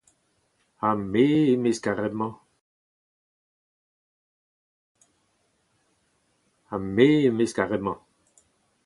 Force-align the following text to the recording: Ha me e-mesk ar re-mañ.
Ha 0.79 0.89
me 1.11 1.25
e-mesk 1.51 1.83
ar 7.61 7.67
re-mañ. 7.71 7.99